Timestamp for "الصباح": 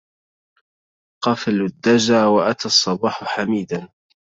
2.65-3.23